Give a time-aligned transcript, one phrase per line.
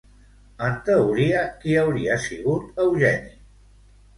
[0.67, 3.39] En teoria, qui hauria sigut Eugeni?